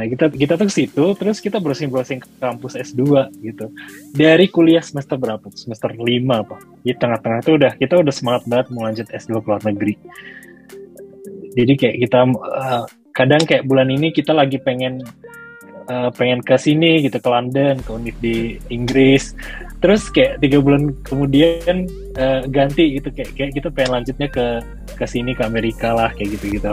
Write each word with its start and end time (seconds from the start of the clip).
Nah 0.00 0.08
kita 0.08 0.32
kita 0.32 0.56
tuh 0.56 0.64
ke 0.64 0.72
situ, 0.72 1.04
terus 1.12 1.44
kita 1.44 1.60
browsing-browsing 1.60 2.24
ke 2.24 2.28
kampus 2.40 2.72
S2 2.72 3.28
gitu. 3.44 3.68
Dari 4.16 4.48
kuliah 4.48 4.80
semester 4.80 5.20
berapa? 5.20 5.44
Semester 5.52 5.92
5 5.92 6.00
apa? 6.40 6.56
Di 6.80 6.96
tengah-tengah 6.96 7.40
tuh 7.44 7.60
udah 7.60 7.76
kita 7.76 8.00
udah 8.00 8.14
semangat 8.16 8.48
banget 8.48 8.66
mau 8.72 8.88
lanjut 8.88 9.04
S2 9.12 9.44
ke 9.44 9.46
luar 9.52 9.60
negeri. 9.68 9.94
Jadi 11.52 11.72
kayak 11.76 11.96
kita 12.08 12.18
uh, 12.32 12.84
kadang 13.12 13.44
kayak 13.44 13.68
bulan 13.68 13.92
ini 13.92 14.08
kita 14.08 14.32
lagi 14.32 14.56
pengen 14.56 15.04
uh, 15.92 16.08
pengen 16.16 16.40
ke 16.40 16.56
sini 16.56 17.04
gitu 17.04 17.20
ke 17.20 17.28
London, 17.28 17.76
ke 17.84 17.90
univ 17.92 18.16
di 18.24 18.56
Inggris. 18.72 19.36
Terus 19.84 20.08
kayak 20.08 20.40
tiga 20.40 20.64
bulan 20.64 20.96
kemudian 21.04 21.84
uh, 22.16 22.48
ganti 22.48 22.96
gitu 22.96 23.12
kayak 23.12 23.36
kayak 23.36 23.52
kita 23.52 23.68
pengen 23.68 24.00
lanjutnya 24.00 24.32
ke 24.32 24.64
ke 24.96 25.04
sini 25.04 25.36
ke 25.36 25.44
Amerika 25.44 25.92
lah 25.92 26.08
kayak 26.16 26.40
gitu 26.40 26.56
gitu 26.56 26.72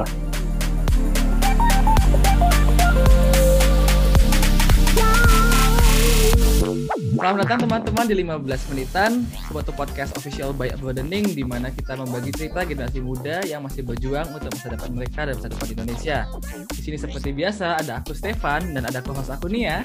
Selamat 7.27 7.44
datang 7.44 7.67
teman-teman 7.67 8.05
di 8.08 8.16
15 8.23 8.72
menitan 8.72 9.12
suatu 9.52 9.76
podcast 9.76 10.16
official 10.16 10.55
by 10.55 10.72
Broadening 10.80 11.36
di 11.36 11.44
mana 11.44 11.67
kita 11.76 12.00
membagi 12.00 12.31
cerita 12.31 12.63
generasi 12.63 13.03
muda 13.03 13.44
yang 13.44 13.67
masih 13.67 13.84
berjuang 13.84 14.31
untuk 14.31 14.48
masa 14.48 14.72
depan 14.72 14.95
mereka 14.95 15.27
dan 15.27 15.36
masa 15.36 15.52
depan 15.52 15.67
Indonesia. 15.76 16.23
Di 16.72 16.80
sini 16.88 16.95
seperti 16.95 17.36
biasa 17.36 17.84
ada 17.84 18.00
aku 18.00 18.16
Stefan 18.16 18.72
dan 18.72 18.88
ada 18.88 19.03
co-host 19.03 19.27
aku 19.27 19.52
Nia. 19.52 19.84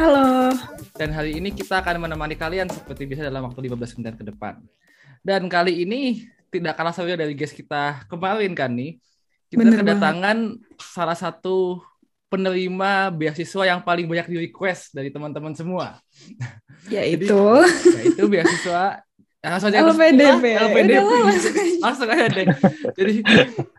Halo. 0.00 0.56
Dan 0.96 1.12
hari 1.12 1.36
ini 1.36 1.52
kita 1.52 1.84
akan 1.84 2.08
menemani 2.08 2.40
kalian 2.40 2.72
seperti 2.72 3.04
biasa 3.04 3.28
dalam 3.28 3.44
waktu 3.52 3.68
15 3.68 4.00
menit 4.00 4.16
ke 4.16 4.24
depan. 4.32 4.56
Dan 5.20 5.52
kali 5.52 5.84
ini 5.84 6.24
tidak 6.48 6.80
kalah 6.80 6.96
seru 6.96 7.12
dari 7.12 7.36
guest 7.36 7.52
kita 7.52 8.08
kemarin 8.08 8.56
kan 8.56 8.72
nih. 8.72 8.96
Kita 9.52 9.60
Bener 9.60 9.76
kedatangan 9.76 10.56
banget. 10.56 10.80
salah 10.80 11.20
satu 11.20 11.84
penerima 12.32 13.12
beasiswa 13.12 13.62
yang 13.68 13.84
paling 13.84 14.08
banyak 14.08 14.32
di 14.32 14.48
request 14.48 14.96
dari 14.96 15.12
teman-teman 15.12 15.52
semua. 15.52 16.00
Yaitu 16.88 17.28
Jadi, 17.68 18.08
yaitu 18.08 18.24
beasiswa 18.24 19.04
langsung 19.44 19.68
aja 19.68 19.84
LPDP. 19.84 20.44
LPDP. 20.56 21.12
langsung 21.84 22.08
aja 22.08 22.24
deh. 22.32 22.48
Jadi 22.96 23.12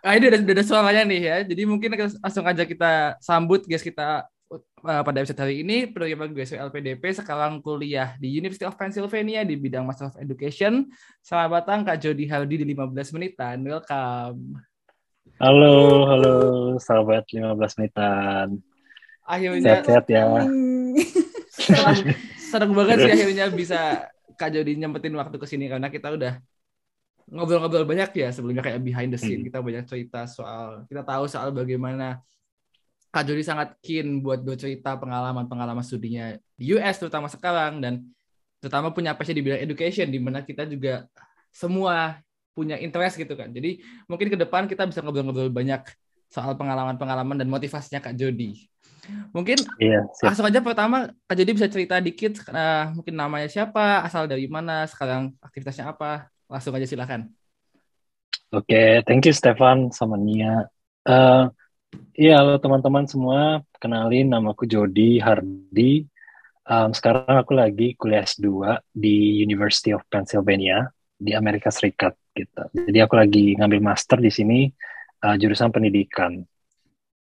nah 0.05 0.13
ini 0.13 0.25
udah, 0.29 0.39
udah 0.45 0.65
suaranya 0.69 1.03
nih 1.09 1.21
ya. 1.25 1.37
Jadi 1.49 1.61
mungkin 1.65 1.97
langsung 1.97 2.45
aja 2.45 2.61
kita 2.61 3.17
sambut 3.17 3.65
guys 3.65 3.81
kita 3.81 4.29
uh, 4.53 5.01
pada 5.01 5.17
episode 5.23 5.41
hari 5.41 5.65
ini 5.65 5.89
penerima 5.89 6.29
beasiswa 6.29 6.69
LPDP 6.69 7.09
sekarang 7.17 7.57
kuliah 7.57 8.13
di 8.21 8.29
University 8.37 8.69
of 8.69 8.77
Pennsylvania 8.77 9.41
di 9.41 9.57
bidang 9.57 9.81
Master 9.81 10.13
of 10.13 10.19
Education. 10.21 10.93
Selamat 11.25 11.65
datang 11.65 11.81
Kak 11.89 11.97
Jody 11.97 12.29
Hardi 12.29 12.61
di 12.61 12.65
15 12.69 13.15
menitan. 13.17 13.65
Welcome. 13.65 14.72
Halo, 15.43 16.07
halo 16.07 16.35
sahabat 16.79 17.27
15 17.27 17.59
menitan. 17.75 18.63
Akhirnya 19.27 19.59
sehat-sehat 19.59 20.05
ya. 20.07 20.23
senang, 21.51 21.99
senang 22.39 22.71
banget 22.71 22.97
sih 23.03 23.11
akhirnya 23.11 23.45
bisa 23.51 24.07
Kak 24.39 24.55
Jody 24.55 24.79
nyempetin 24.79 25.11
waktu 25.19 25.35
ke 25.35 25.43
sini 25.43 25.67
karena 25.67 25.91
kita 25.91 26.15
udah 26.15 26.39
ngobrol-ngobrol 27.27 27.83
banyak 27.83 28.23
ya 28.23 28.31
sebelumnya 28.31 28.63
kayak 28.63 28.83
behind 28.83 29.11
the 29.11 29.19
scene 29.19 29.43
hmm. 29.43 29.47
kita 29.51 29.59
banyak 29.59 29.83
cerita 29.83 30.27
soal 30.31 30.87
kita 30.87 31.03
tahu 31.03 31.27
soal 31.27 31.51
bagaimana 31.51 32.23
Kak 33.11 33.27
Jody 33.27 33.43
sangat 33.43 33.75
keen 33.83 34.23
buat 34.23 34.39
bercerita 34.43 34.95
pengalaman-pengalaman 34.95 35.83
studinya 35.83 36.39
di 36.55 36.71
US 36.75 37.03
terutama 37.03 37.27
sekarang 37.27 37.83
dan 37.83 38.03
terutama 38.63 38.95
punya 38.95 39.11
passion 39.11 39.35
di 39.35 39.43
bidang 39.43 39.59
education 39.59 40.07
di 40.07 40.23
mana 40.23 40.39
kita 40.39 40.63
juga 40.67 41.03
semua 41.51 42.15
punya 42.53 42.77
interest 42.77 43.17
gitu 43.17 43.33
kan. 43.33 43.49
Jadi 43.49 43.81
mungkin 44.05 44.29
ke 44.29 44.37
depan 44.37 44.69
kita 44.69 44.85
bisa 44.85 45.01
ngobrol-ngobrol 45.01 45.49
banyak 45.49 45.83
soal 46.29 46.57
pengalaman-pengalaman 46.57 47.37
dan 47.37 47.49
motivasinya 47.49 48.01
Kak 48.01 48.17
Jody. 48.17 48.69
Mungkin 49.35 49.59
iya, 49.83 50.07
langsung 50.23 50.47
aja 50.47 50.63
pertama 50.63 51.11
Kak 51.27 51.35
Jody 51.35 51.51
bisa 51.59 51.67
cerita 51.67 51.99
dikit 51.99 52.39
uh, 52.47 52.95
mungkin 52.95 53.19
namanya 53.19 53.51
siapa, 53.51 53.99
asal 54.05 54.29
dari 54.29 54.47
mana, 54.47 54.87
sekarang 54.87 55.35
aktivitasnya 55.43 55.91
apa. 55.91 56.31
Langsung 56.47 56.71
aja 56.77 56.87
silakan. 56.87 57.33
Oke, 58.53 58.69
okay, 58.69 58.89
thank 59.09 59.25
you 59.25 59.33
Stefan 59.33 59.89
sama 59.89 60.13
Nia. 60.15 60.69
Uh, 61.03 61.49
Iya, 62.13 62.41
halo 62.41 62.61
teman-teman 62.61 63.05
semua. 63.09 63.61
Kenalin, 63.81 64.29
nama 64.29 64.53
aku 64.53 64.65
Jody 64.69 65.17
Hardi. 65.17 66.05
Um, 66.63 66.95
sekarang 66.95 67.35
aku 67.41 67.53
lagi 67.57 67.97
kuliah 67.99 68.23
S2 68.23 68.79
di 68.93 69.43
University 69.43 69.91
of 69.91 70.05
Pennsylvania 70.07 70.87
di 71.17 71.35
Amerika 71.35 71.67
Serikat 71.73 72.15
gitu. 72.33 72.63
Jadi 72.73 72.99
aku 72.99 73.13
lagi 73.15 73.53
ngambil 73.57 73.79
master 73.79 74.17
di 74.19 74.33
sini 74.33 74.67
uh, 75.23 75.35
jurusan 75.37 75.69
pendidikan. 75.69 76.41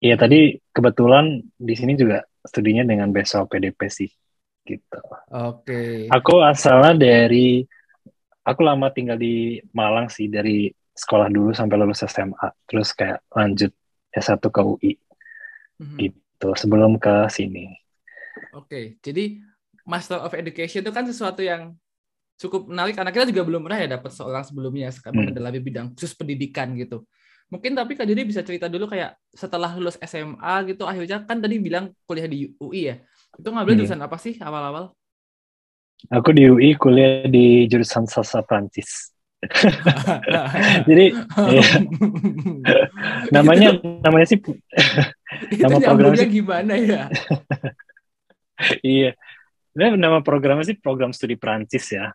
Iya 0.01 0.17
tadi 0.17 0.57
kebetulan 0.73 1.41
di 1.57 1.73
sini 1.77 1.93
juga 1.93 2.25
studinya 2.41 2.81
dengan 2.81 3.13
besok 3.13 3.53
PDP 3.53 3.79
sih 3.89 4.09
gitu. 4.65 5.01
Oke. 5.29 5.65
Okay. 5.65 5.95
Aku 6.09 6.41
asalnya 6.41 6.97
dari 6.97 7.61
aku 8.41 8.61
lama 8.65 8.89
tinggal 8.89 9.17
di 9.17 9.61
Malang 9.73 10.09
sih 10.09 10.25
dari 10.29 10.69
sekolah 10.91 11.29
dulu 11.29 11.53
sampai 11.53 11.75
lulus 11.77 12.01
SMA 12.05 12.47
terus 12.65 12.93
kayak 12.97 13.21
lanjut 13.33 13.73
S1 14.13 14.41
ke 14.41 14.61
UI. 14.61 14.93
Mm-hmm. 15.81 15.97
Gitu 15.97 16.49
sebelum 16.57 16.97
ke 16.97 17.29
sini. 17.29 17.69
Oke, 18.55 18.67
okay. 18.67 18.85
jadi 19.03 19.37
Master 19.85 20.23
of 20.23 20.33
Education 20.33 20.81
itu 20.85 20.91
kan 20.93 21.03
sesuatu 21.03 21.43
yang 21.43 21.75
cukup 22.41 22.73
menarik 22.73 22.97
karena 22.97 23.13
kita 23.13 23.29
juga 23.29 23.45
belum 23.45 23.61
pernah 23.69 23.79
ya 23.85 23.87
dapat 24.01 24.09
seorang 24.09 24.41
sebelumnya 24.41 24.89
sekarang 24.89 25.29
hmm. 25.29 25.37
dalam 25.37 25.53
bidang 25.61 25.87
khusus 25.93 26.17
pendidikan 26.17 26.73
gitu. 26.73 27.05
Mungkin 27.53 27.77
tapi 27.77 27.93
Kak 27.93 28.07
Jadi 28.07 28.21
bisa 28.25 28.41
cerita 28.41 28.71
dulu 28.71 28.89
kayak 28.89 29.13
setelah 29.35 29.75
lulus 29.77 29.99
SMA 30.01 30.71
gitu 30.71 30.87
akhirnya 30.89 31.21
kan 31.21 31.37
tadi 31.37 31.61
bilang 31.61 31.93
kuliah 32.09 32.25
di 32.25 32.49
UI 32.57 32.89
ya. 32.89 32.95
Itu 33.37 33.53
ngambil 33.53 33.77
hmm. 33.77 33.79
jurusan 33.85 34.01
apa 34.01 34.17
sih 34.17 34.41
awal-awal? 34.41 34.95
Aku 36.09 36.33
di 36.33 36.49
UI 36.49 36.73
kuliah 36.81 37.29
di 37.29 37.69
jurusan 37.69 38.09
sastra 38.09 38.41
Prancis. 38.41 39.13
Jadi 40.89 41.05
ya. 41.13 41.65
namanya 43.35 43.73
namanya 44.01 44.25
sih 44.29 44.37
nama 45.61 45.77
programnya 45.77 46.25
gimana 46.29 46.73
ya? 46.77 47.05
iya. 48.81 49.13
Nama 49.77 50.23
programnya 50.25 50.65
sih 50.65 50.77
program 50.77 51.13
studi 51.13 51.37
Prancis 51.37 51.85
ya 51.93 52.09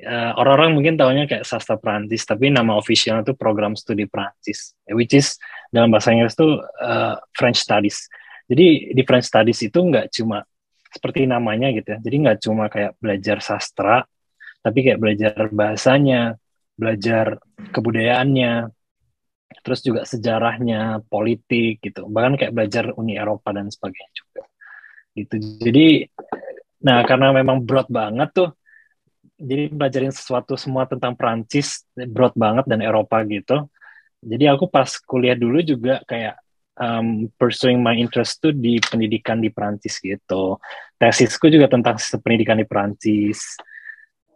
uh, 0.00 0.32
orang-orang 0.40 0.78
mungkin 0.78 0.94
tahunya 0.96 1.28
kayak 1.28 1.44
sastra 1.44 1.76
Prancis, 1.76 2.24
tapi 2.24 2.48
nama 2.48 2.76
officialnya 2.78 3.28
itu 3.28 3.34
program 3.36 3.76
studi 3.76 4.08
Prancis, 4.08 4.72
which 4.88 5.12
is 5.12 5.36
dalam 5.68 5.92
bahasa 5.92 6.16
Inggris 6.16 6.32
itu 6.32 6.60
uh, 6.60 7.16
French 7.36 7.60
Studies. 7.60 8.08
Jadi 8.48 8.92
di 8.92 9.02
French 9.04 9.28
Studies 9.28 9.60
itu 9.60 9.78
nggak 9.78 10.12
cuma 10.12 10.40
seperti 10.92 11.24
namanya 11.24 11.72
gitu 11.72 11.96
ya, 11.96 11.98
jadi 12.04 12.16
nggak 12.28 12.38
cuma 12.44 12.64
kayak 12.68 12.92
belajar 13.00 13.40
sastra, 13.40 14.04
tapi 14.60 14.78
kayak 14.84 15.00
belajar 15.00 15.48
bahasanya, 15.48 16.36
belajar 16.76 17.40
kebudayaannya, 17.72 18.68
terus 19.64 19.80
juga 19.80 20.04
sejarahnya, 20.04 21.00
politik 21.08 21.80
gitu, 21.80 22.08
bahkan 22.12 22.36
kayak 22.36 22.52
belajar 22.52 22.84
Uni 22.96 23.16
Eropa 23.16 23.56
dan 23.56 23.72
sebagainya 23.72 24.12
juga. 24.12 24.42
Gitu. 25.12 25.34
Jadi, 25.60 25.86
nah 26.84 27.04
karena 27.04 27.36
memang 27.36 27.64
broad 27.64 27.88
banget 27.88 28.32
tuh 28.32 28.48
jadi 29.42 29.74
belajarin 29.74 30.14
sesuatu 30.14 30.54
semua 30.54 30.86
tentang 30.86 31.18
Prancis 31.18 31.82
broad 31.92 32.32
banget 32.38 32.64
dan 32.70 32.78
Eropa 32.78 33.18
gitu. 33.26 33.66
Jadi 34.22 34.46
aku 34.46 34.70
pas 34.70 34.86
kuliah 35.02 35.34
dulu 35.34 35.58
juga 35.66 35.98
kayak 36.06 36.38
um, 36.78 37.26
pursuing 37.34 37.82
my 37.82 37.98
interest 37.98 38.38
tuh 38.38 38.54
di 38.54 38.78
pendidikan 38.78 39.42
di 39.42 39.50
Prancis 39.50 39.98
gitu. 39.98 40.62
Tesisku 40.94 41.50
juga 41.50 41.66
tentang 41.66 41.98
pendidikan 42.22 42.58
di 42.58 42.66
Prancis 42.66 43.58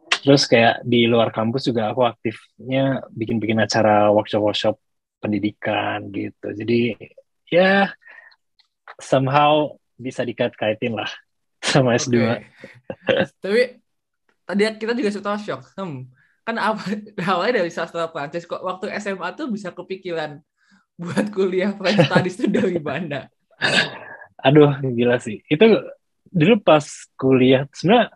terus 0.07 0.47
kayak 0.51 0.83
di 0.83 1.07
luar 1.07 1.31
kampus 1.31 1.71
juga 1.71 1.95
aku 1.95 2.03
aktifnya 2.03 2.99
bikin-bikin 3.15 3.63
acara 3.63 4.11
workshop-workshop 4.11 4.75
pendidikan 5.23 6.11
gitu. 6.11 6.51
Jadi 6.51 6.99
ya 7.47 7.95
somehow 8.99 9.71
bisa 9.95 10.27
dikait-kaitin 10.27 10.99
lah 10.99 11.09
sama 11.63 11.95
S2 11.99 12.17
okay. 12.21 12.43
tapi 13.43 13.63
tadi 14.47 14.63
kita 14.79 14.95
juga 14.95 15.11
sempat 15.11 15.43
shock 15.43 15.63
hmm, 15.75 16.07
kan 16.47 16.57
awalnya 17.31 17.61
dari 17.61 17.71
sastra 17.75 18.07
Prancis 18.09 18.47
kok 18.47 18.63
waktu 18.63 18.95
SMA 19.03 19.35
tuh 19.35 19.51
bisa 19.51 19.75
kepikiran 19.75 20.39
buat 20.97 21.29
kuliah 21.35 21.77
French 21.77 22.09
Studies 22.09 22.39
itu 22.41 22.49
dari 22.49 22.81
mana 22.81 23.29
aduh 24.47 24.79
gila 24.81 25.17
sih. 25.19 25.43
Itu 25.49 25.67
dulu 26.31 26.55
pas 26.61 26.85
kuliah 27.17 27.65
sebenarnya 27.73 28.13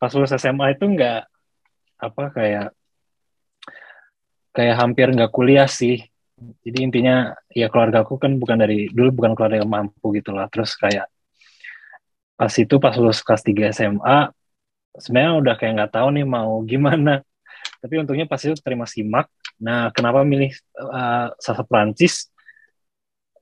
pas 0.00 0.10
lulus 0.16 0.34
SMA 0.34 0.74
itu 0.74 0.84
nggak 0.88 1.22
apa 2.02 2.22
kayak 2.34 2.66
kayak 4.50 4.76
hampir 4.78 5.06
nggak 5.12 5.32
kuliah 5.32 5.68
sih. 5.68 6.02
Jadi 6.66 6.78
intinya 6.82 7.30
ya 7.54 7.70
keluarga 7.70 8.02
aku 8.02 8.18
kan 8.18 8.34
bukan 8.34 8.58
dari 8.58 8.90
dulu 8.90 9.22
bukan 9.22 9.38
keluarga 9.38 9.62
yang 9.62 9.70
mampu 9.70 10.10
gitu 10.18 10.34
lah. 10.34 10.50
Terus 10.50 10.74
kayak 10.74 11.06
pas 12.34 12.50
itu 12.58 12.74
pas 12.82 12.94
lulus 12.98 13.22
kelas 13.22 13.42
3 13.46 13.70
SMA 13.70 14.18
sebenarnya 14.98 15.32
udah 15.40 15.54
kayak 15.56 15.72
nggak 15.78 15.92
tahu 15.94 16.08
nih 16.16 16.26
mau 16.26 16.60
gimana 16.64 17.24
tapi 17.80 17.94
untungnya 18.00 18.28
pas 18.28 18.40
itu 18.40 18.56
terima 18.60 18.84
simak 18.84 19.30
nah 19.56 19.92
kenapa 19.94 20.26
milih 20.26 20.52
uh, 20.80 21.32
sastra 21.38 21.64
Prancis 21.64 22.32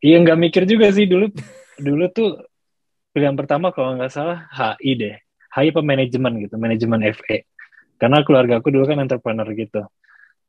Iya 0.00 0.16
nggak 0.24 0.38
mikir 0.40 0.62
juga 0.64 0.88
sih 0.96 1.04
dulu 1.04 1.28
dulu 1.86 2.04
tuh 2.08 2.40
pilihan 3.12 3.36
pertama 3.36 3.68
kalau 3.70 3.96
nggak 4.00 4.12
salah 4.12 4.48
HI 4.50 4.92
deh. 4.96 5.16
HI 5.52 5.68
apa 5.74 5.82
manajemen 5.84 6.32
gitu, 6.40 6.54
manajemen 6.56 7.00
FE. 7.12 7.44
Karena 8.00 8.24
keluarga 8.24 8.64
aku 8.64 8.72
dulu 8.72 8.88
kan 8.88 8.96
entrepreneur 8.96 9.44
gitu. 9.52 9.84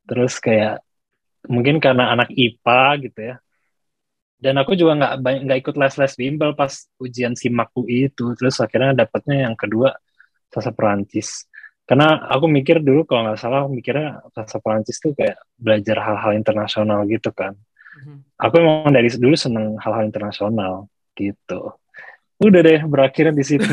Terus 0.08 0.40
kayak 0.40 0.80
mungkin 1.52 1.82
karena 1.84 2.16
anak 2.16 2.32
IPA 2.32 2.82
gitu 3.04 3.20
ya. 3.20 3.36
Dan 4.42 4.58
aku 4.58 4.72
juga 4.74 4.98
nggak 4.98 5.12
nggak 5.46 5.58
ikut 5.62 5.74
les-les 5.78 6.12
bimbel 6.18 6.50
pas 6.56 6.72
ujian 6.96 7.36
simak 7.36 7.68
UI 7.76 8.08
itu. 8.08 8.32
Terus 8.38 8.56
akhirnya 8.56 9.04
dapatnya 9.04 9.52
yang 9.52 9.54
kedua 9.58 9.92
sastra 10.52 10.76
Perancis. 10.76 11.48
Karena 11.88 12.28
aku 12.30 12.46
mikir 12.46 12.78
dulu 12.84 13.08
kalau 13.08 13.26
nggak 13.26 13.40
salah, 13.40 13.64
aku 13.64 13.72
mikirnya 13.74 14.20
sastra 14.36 14.60
Perancis 14.60 15.00
tuh 15.00 15.16
kayak 15.16 15.40
belajar 15.56 15.96
hal-hal 16.04 16.32
internasional 16.36 17.08
gitu 17.08 17.32
kan. 17.32 17.56
Mm-hmm. 17.56 18.16
Aku 18.38 18.54
emang 18.60 18.92
dari 18.92 19.08
dulu 19.10 19.34
seneng 19.34 19.80
hal-hal 19.80 20.04
internasional 20.06 20.86
gitu. 21.16 21.74
Udah 22.38 22.60
deh 22.60 22.80
berakhir 22.84 23.32
di 23.32 23.44
situ. 23.44 23.64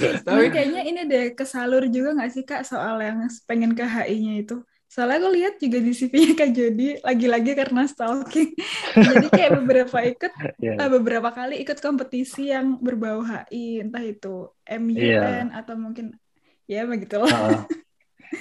Tapi 0.00 0.48
kayaknya 0.48 0.82
ini 0.88 1.04
deh 1.04 1.36
kesalur 1.36 1.84
juga 1.92 2.16
nggak 2.16 2.30
sih 2.32 2.44
kak 2.48 2.64
soal 2.64 3.00
yang 3.04 3.28
pengen 3.44 3.76
ke 3.76 3.84
HI-nya 3.84 4.40
itu? 4.40 4.64
Soalnya 4.90 5.22
aku 5.22 5.30
lihat 5.38 5.54
juga 5.62 5.78
di 5.78 5.94
CV-nya 5.94 6.34
Kak 6.34 6.50
Jody 6.50 6.98
lagi-lagi 6.98 7.54
karena 7.54 7.86
stalking. 7.86 8.58
Jadi 8.98 9.26
kayak 9.30 9.62
beberapa 9.62 9.98
ikut 10.02 10.32
yeah. 10.58 10.82
uh, 10.82 10.90
beberapa 10.90 11.30
kali 11.30 11.62
ikut 11.62 11.78
kompetisi 11.78 12.50
yang 12.50 12.74
berbau 12.82 13.22
HI, 13.22 13.86
entah 13.86 14.02
itu 14.02 14.50
MUN 14.66 14.98
yeah. 14.98 15.46
atau 15.54 15.78
mungkin 15.78 16.18
ya 16.66 16.90
begitulah. 16.90 17.30
Uh, 17.30 17.62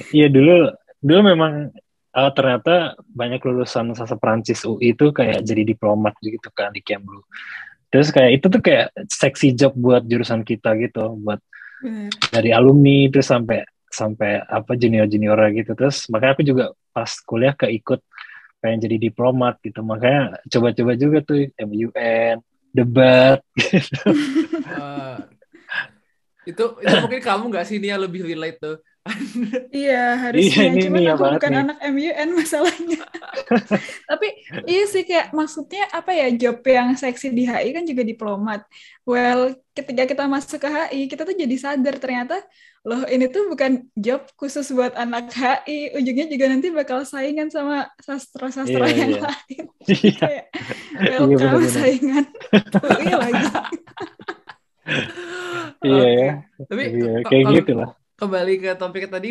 iya 0.09 0.25
dulu 0.25 0.73
dulu 0.97 1.21
memang 1.21 1.69
uh, 2.17 2.31
ternyata 2.33 2.97
banyak 3.05 3.45
lulusan 3.45 3.93
sasa 3.93 4.17
Prancis 4.17 4.65
UI 4.65 4.97
itu 4.97 5.13
kayak 5.13 5.45
jadi 5.45 5.61
diplomat 5.61 6.17
gitu 6.17 6.49
kan 6.49 6.73
di 6.73 6.81
Kemlu. 6.81 7.29
Terus 7.93 8.09
kayak 8.09 8.41
itu 8.41 8.45
tuh 8.49 8.61
kayak 8.61 8.89
seksi 9.05 9.53
job 9.53 9.77
buat 9.77 10.01
jurusan 10.01 10.41
kita 10.41 10.73
gitu, 10.81 11.13
buat 11.21 11.41
Bener. 11.85 12.09
dari 12.33 12.49
alumni 12.57 13.05
terus 13.13 13.29
sampai 13.29 13.61
sampai 13.89 14.41
apa 14.45 14.77
junior 14.77 15.09
junior 15.09 15.37
gitu. 15.53 15.73
Terus 15.73 16.07
makanya 16.07 16.33
aku 16.37 16.43
juga 16.45 16.65
pas 16.93 17.11
kuliah 17.25 17.53
keikut 17.53 18.01
pengen 18.61 18.79
jadi 18.85 18.97
diplomat 19.09 19.57
gitu. 19.65 19.81
Makanya 19.81 20.39
coba-coba 20.47 20.91
juga 20.95 21.17
tuh 21.25 21.49
MUN 21.57 22.37
debat 22.69 23.41
gitu. 23.57 23.97
Uh, 24.77 25.17
itu 26.49 26.63
itu 26.81 26.95
mungkin 27.01 27.21
kamu 27.21 27.43
nggak 27.49 27.65
sih 27.65 27.77
Nia? 27.81 27.97
Lebih 27.97 28.23
relate 28.23 28.59
tuh. 28.61 28.77
Iya 29.73 30.05
harusnya. 30.27 30.53
Iya, 30.53 30.63
ini, 30.69 30.81
cuman 30.85 31.01
aku 31.13 31.23
bukan 31.37 31.51
nih. 31.51 31.61
anak 31.65 31.77
MUN 31.89 32.29
masalahnya. 32.35 33.01
Tapi 34.09 34.27
iya 34.69 34.83
sih 34.85 35.03
kayak 35.05 35.33
maksudnya 35.33 35.83
apa 35.89 36.11
ya 36.13 36.27
job 36.35 36.61
yang 36.65 36.93
seksi 36.93 37.33
di 37.33 37.43
HI 37.49 37.69
kan 37.73 37.83
juga 37.85 38.03
diplomat. 38.05 38.61
Well 39.07 39.57
ketika 39.73 40.03
kita 40.05 40.23
masuk 40.29 40.59
ke 40.61 40.69
HI 40.69 41.01
kita 41.09 41.25
tuh 41.25 41.33
jadi 41.33 41.55
sadar 41.57 41.95
ternyata 41.97 42.43
loh 42.89 43.05
ini 43.05 43.29
tuh 43.29 43.53
bukan 43.53 43.85
job 43.93 44.25
khusus 44.33 44.65
buat 44.73 44.97
anak 44.97 45.29
HI 45.29 45.93
ujungnya 45.93 46.25
juga 46.25 46.49
nanti 46.49 46.73
bakal 46.73 47.05
saingan 47.05 47.53
sama 47.53 47.85
sastra-sastra 48.01 48.89
yeah, 48.89 48.97
yang 48.97 49.11
yeah. 49.13 49.23
lain. 49.29 49.65
Yeah. 49.89 50.17
kayak 50.21 50.45
iya, 51.01 51.17
welcome 51.21 51.65
yeah, 51.65 51.71
saingan. 51.73 52.25
Iya 53.01 53.15
lagi. 53.23 53.45
Iya 55.85 56.07
ya. 56.09 56.31
Tapi 56.65 56.83
iya, 56.97 57.13
kayak 57.25 57.45
gitu 57.61 57.71
lah. 57.77 57.89
kembali 58.19 58.53
ke 58.59 58.69
topik 58.75 59.07
tadi 59.07 59.29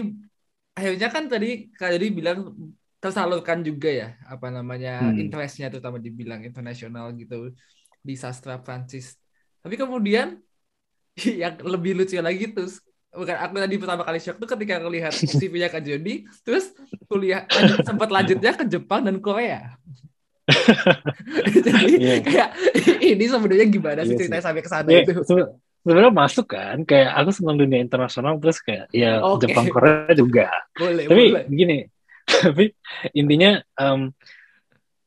akhirnya 0.72 1.08
kan 1.12 1.28
tadi 1.28 1.68
kak 1.74 1.98
jadi 1.98 2.06
bilang 2.14 2.54
tersalurkan 3.02 3.60
juga 3.60 3.90
ya 3.90 4.08
apa 4.26 4.48
namanya 4.48 5.12
hmm. 5.12 5.20
interestnya 5.20 5.68
terutama 5.68 6.00
dibilang 6.00 6.40
internasional 6.46 7.10
gitu 7.18 7.52
di 7.98 8.14
sastra 8.14 8.62
Prancis. 8.62 9.18
Tapi 9.60 9.74
kemudian 9.74 10.38
yang 11.42 11.58
lebih 11.58 11.98
lucu 11.98 12.16
lagi 12.22 12.54
tuh 12.54 12.70
bukan 13.08 13.36
aku 13.40 13.54
tadi 13.56 13.76
pertama 13.80 14.02
kali 14.04 14.18
shock 14.20 14.36
tuh 14.36 14.48
ketika 14.52 14.78
ngelihat 14.84 15.12
CV-nya 15.16 15.68
Kak 15.72 15.80
Jody 15.80 16.28
terus 16.44 16.76
kuliah 17.08 17.48
sempat 17.80 18.12
lanjutnya 18.12 18.52
ke 18.52 18.64
Jepang 18.68 19.00
dan 19.04 19.18
Korea 19.24 19.80
jadi 21.66 21.94
yeah. 22.00 22.20
kayak 22.24 22.50
ini 23.04 23.24
sebenarnya 23.28 23.66
gimana 23.68 24.00
sih 24.04 24.16
yeah, 24.16 24.20
ceritanya 24.20 24.44
sampai 24.44 24.62
ke 24.64 24.70
sana 24.70 24.88
yeah, 24.88 25.04
itu 25.04 25.12
sebenarnya 25.84 26.12
masuk 26.12 26.46
kan 26.52 26.84
kayak 26.84 27.10
aku 27.16 27.30
senang 27.32 27.56
dunia 27.56 27.80
internasional 27.80 28.36
terus 28.40 28.60
kayak 28.60 28.88
ya 28.92 29.24
okay. 29.24 29.48
Jepang 29.48 29.66
Korea 29.72 30.12
juga 30.12 30.48
boleh, 30.76 31.04
tapi 31.08 31.24
boleh. 31.32 31.44
gini 31.48 31.78
tapi 32.44 32.64
intinya 33.16 33.60
um, 33.80 34.12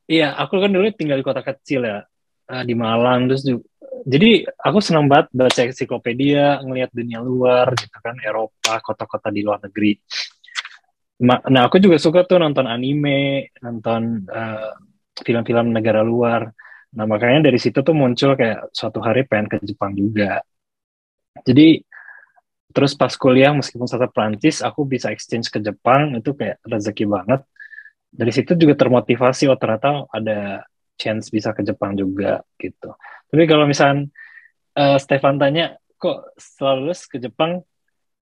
iya 0.10 0.34
aku 0.38 0.58
kan 0.58 0.74
dulu 0.74 0.90
tinggal 0.94 1.22
di 1.22 1.26
kota 1.26 1.46
kecil 1.46 1.86
ya 1.86 2.02
uh, 2.50 2.64
di 2.66 2.74
Malang 2.74 3.30
terus 3.30 3.46
juga, 3.46 3.66
jadi 4.02 4.50
aku 4.58 4.80
senang 4.82 5.06
banget 5.06 5.30
baca 5.34 5.62
ensiklopedia 5.62 6.62
ngelihat 6.66 6.90
dunia 6.90 7.22
luar 7.22 7.74
gitu 7.78 7.98
kan 8.02 8.18
Eropa 8.22 8.82
kota-kota 8.82 9.30
di 9.30 9.46
luar 9.46 9.62
negeri. 9.62 9.94
Nah 11.22 11.62
aku 11.70 11.78
juga 11.78 12.02
suka 12.02 12.26
tuh 12.26 12.42
nonton 12.42 12.66
anime 12.66 13.54
nonton 13.62 14.26
uh, 14.26 14.74
film-film 15.22 15.70
negara 15.70 16.02
luar. 16.02 16.50
Nah 16.98 17.06
makanya 17.06 17.46
dari 17.46 17.62
situ 17.62 17.86
tuh 17.86 17.94
muncul 17.94 18.34
kayak 18.34 18.74
suatu 18.74 19.00
hari 19.06 19.30
pengen 19.30 19.48
ke 19.54 19.62
Jepang 19.62 19.94
juga. 19.94 20.42
Jadi 21.46 21.86
terus 22.72 22.98
pas 22.98 23.14
kuliah 23.14 23.54
meskipun 23.54 23.86
satu 23.86 24.10
Prancis 24.10 24.66
aku 24.66 24.88
bisa 24.88 25.14
exchange 25.14 25.54
ke 25.54 25.62
Jepang 25.62 26.18
itu 26.18 26.34
kayak 26.34 26.58
rezeki 26.66 27.06
banget. 27.06 27.46
Dari 28.12 28.32
situ 28.34 28.58
juga 28.58 28.74
termotivasi 28.76 29.46
oh 29.46 29.56
ternyata 29.62 30.10
ada 30.10 30.66
chance 31.00 31.32
bisa 31.32 31.52
ke 31.56 31.62
Jepang 31.62 31.96
juga 31.96 32.42
gitu 32.60 32.96
tapi 33.32 33.44
kalau 33.48 33.66
misalnya 33.68 34.08
uh, 34.76 34.98
Stefan 34.98 35.38
tanya 35.38 35.78
kok 35.96 36.36
selalu 36.36 36.92
lulus 36.92 37.06
ke 37.08 37.18
Jepang 37.22 37.62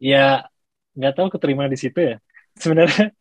ya 0.01 0.43
nggak 0.95 1.13
tahu 1.15 1.27
keterima 1.33 1.69
di 1.69 1.77
situ 1.79 1.99
ya 1.99 2.15
sebenarnya 2.61 3.13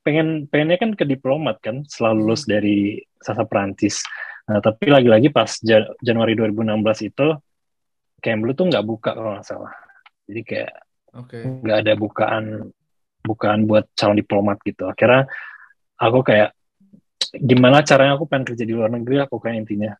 pengen 0.00 0.48
pengennya 0.48 0.78
kan 0.80 0.90
ke 0.96 1.04
diplomat 1.04 1.60
kan 1.60 1.84
selalu 1.84 2.32
lulus 2.32 2.48
dari 2.48 3.00
Sasa 3.20 3.44
Prancis 3.44 4.00
nah 4.48 4.58
tapi 4.58 4.90
lagi-lagi 4.90 5.30
pas 5.30 5.60
Januari 6.02 6.34
2016 6.34 7.10
itu 7.12 7.28
Cambly 8.20 8.52
tuh 8.52 8.68
nggak 8.68 8.84
buka 8.84 9.10
kalau 9.16 9.32
nggak 9.34 9.48
salah. 9.48 9.72
Jadi 10.28 10.40
kayak 10.44 10.72
nggak 11.64 11.78
okay. 11.80 11.82
ada 11.82 11.92
bukaan 11.96 12.44
bukaan 13.24 13.60
buat 13.66 13.88
calon 13.96 14.20
diplomat 14.20 14.60
gitu. 14.62 14.86
Akhirnya 14.86 15.26
aku 15.96 16.20
kayak 16.22 16.54
gimana 17.34 17.86
caranya 17.86 18.18
aku 18.18 18.26
pengen 18.26 18.52
kerja 18.52 18.64
di 18.66 18.74
luar 18.74 18.90
negeri 18.90 19.22
aku 19.22 19.38
kayak 19.38 19.66
intinya. 19.66 19.92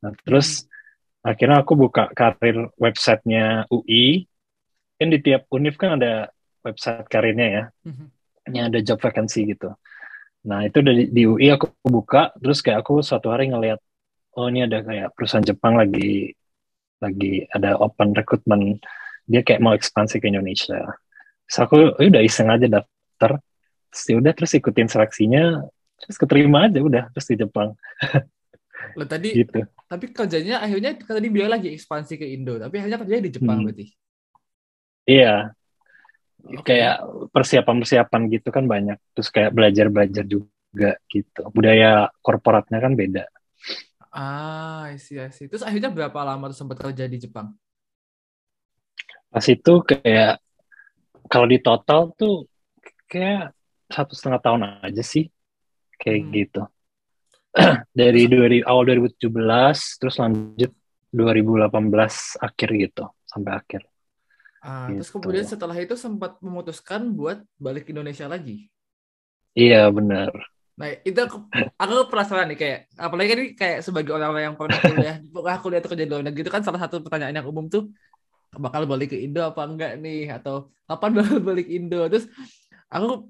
Nah, 0.00 0.12
terus 0.24 0.64
hmm. 0.64 1.30
akhirnya 1.30 1.56
aku 1.60 1.72
buka 1.76 2.08
karir 2.16 2.72
websitenya 2.80 3.68
UI. 3.68 4.24
Kan 5.00 5.08
di 5.08 5.18
tiap 5.24 5.48
univ 5.48 5.80
kan 5.80 5.96
ada 5.96 6.28
website 6.60 7.08
karirnya 7.08 7.46
ya. 7.48 7.64
Hmm. 7.84 8.08
Yang 8.48 8.64
ada 8.72 8.78
job 8.84 8.98
vacancy 9.00 9.48
gitu. 9.48 9.72
Nah 10.48 10.64
itu 10.64 10.80
dari 10.80 11.08
di 11.12 11.28
UI 11.28 11.52
aku 11.52 11.68
buka, 11.84 12.32
terus 12.40 12.64
kayak 12.64 12.84
aku 12.84 13.04
suatu 13.04 13.28
hari 13.28 13.52
ngeliat, 13.52 13.80
oh 14.36 14.48
ini 14.48 14.64
ada 14.64 14.80
kayak 14.80 15.12
perusahaan 15.12 15.44
Jepang 15.44 15.76
lagi 15.76 16.32
lagi 17.00 17.48
ada 17.50 17.80
open 17.80 18.12
recruitment 18.12 18.84
dia 19.24 19.40
kayak 19.40 19.64
mau 19.64 19.72
ekspansi 19.72 20.20
ke 20.20 20.28
Indonesia 20.28 20.84
terus 21.48 21.58
aku 21.58 21.96
ya 21.98 22.08
udah 22.12 22.22
iseng 22.22 22.52
aja 22.52 22.66
daftar 22.68 23.40
terus 23.90 24.04
ya 24.06 24.16
udah 24.20 24.32
terus 24.36 24.52
ikutin 24.54 24.86
seleksinya 24.86 25.64
terus 26.00 26.16
keterima 26.16 26.66
aja 26.66 26.80
udah 26.80 27.04
terus 27.12 27.26
di 27.28 27.36
Jepang 27.40 27.76
Lo 28.98 29.04
tadi 29.04 29.36
gitu. 29.36 29.60
tapi 29.86 30.10
kerjanya 30.10 30.64
akhirnya 30.64 30.96
tadi 30.96 31.28
bilang 31.28 31.52
lagi 31.52 31.70
ekspansi 31.76 32.16
ke 32.16 32.26
Indo 32.26 32.56
tapi 32.56 32.80
akhirnya 32.80 32.98
kerjanya 32.98 33.22
di 33.28 33.32
Jepang 33.32 33.60
hmm. 33.60 33.64
berarti 33.68 33.86
iya 35.04 35.52
okay. 36.42 36.80
kayak 36.80 36.96
persiapan-persiapan 37.30 38.20
gitu 38.32 38.48
kan 38.48 38.64
banyak 38.64 38.98
terus 39.12 39.28
kayak 39.28 39.52
belajar-belajar 39.52 40.24
juga 40.24 40.96
gitu 41.12 41.42
budaya 41.52 42.08
korporatnya 42.24 42.80
kan 42.80 42.96
beda 42.96 43.28
Ah, 44.10 44.90
I 44.90 44.98
see. 44.98 45.46
Terus 45.46 45.62
akhirnya 45.62 45.90
berapa 45.90 46.18
lama 46.26 46.50
tuh 46.50 46.58
sempat 46.58 46.82
kerja 46.82 47.06
di 47.06 47.22
Jepang? 47.22 47.54
Pas 49.30 49.46
itu 49.46 49.72
kayak 49.86 50.42
kalau 51.30 51.46
di 51.46 51.62
total 51.62 52.10
tuh 52.18 52.50
kayak 53.06 53.54
satu 53.86 54.18
setengah 54.18 54.42
tahun 54.42 54.62
aja 54.82 55.02
sih, 55.06 55.30
kayak 56.00 56.20
hmm. 56.24 56.32
gitu. 56.32 56.62
Dari 58.00 58.30
dari 58.30 58.58
awal 58.62 58.94
2017 58.94 59.98
terus 59.98 60.16
lanjut 60.22 60.70
2018 61.10 62.46
akhir 62.46 62.68
gitu 62.78 63.04
sampai 63.26 63.52
akhir. 63.58 63.82
Ah, 64.60 64.86
gitu. 64.92 65.02
terus 65.02 65.10
kemudian 65.10 65.46
setelah 65.48 65.74
itu 65.74 65.98
sempat 65.98 66.38
memutuskan 66.38 67.10
buat 67.10 67.42
balik 67.58 67.88
ke 67.88 67.90
Indonesia 67.90 68.30
lagi. 68.30 68.70
Iya 69.58 69.90
benar. 69.90 70.30
Nah 70.78 70.88
itu 71.02 71.18
aku, 71.18 71.36
aku 71.76 71.92
penasaran 72.08 72.48
nih 72.54 72.58
kayak 72.60 72.78
apalagi 72.94 73.28
kan 73.28 73.40
kayak 73.58 73.78
sebagai 73.82 74.12
orang-orang 74.14 74.44
yang 74.52 74.56
pernah 74.56 74.78
kuliah 74.80 75.16
pernah 75.34 75.58
kuliah 75.60 75.80
atau 75.82 75.90
kerja 75.90 76.04
di 76.06 76.12
luar 76.12 76.24
negeri 76.24 76.42
itu 76.46 76.52
kan 76.52 76.62
salah 76.62 76.80
satu 76.80 77.02
pertanyaan 77.02 77.42
yang 77.42 77.48
umum 77.50 77.66
tuh 77.66 77.90
bakal 78.54 78.86
balik 78.86 79.12
ke 79.12 79.18
Indo 79.18 79.42
apa 79.42 79.62
enggak 79.66 79.92
nih 79.98 80.30
atau 80.30 80.70
kapan 80.86 81.10
bakal 81.18 81.38
balik 81.42 81.66
Indo 81.66 82.00
terus 82.06 82.30
aku 82.88 83.28